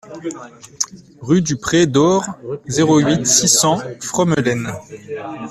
Rue 1.21 1.43
du 1.43 1.57
Pré 1.57 1.85
d'Haurs, 1.85 2.25
zéro 2.65 2.97
huit, 2.97 3.27
six 3.27 3.47
cents 3.47 3.77
Fromelennes 4.01 4.73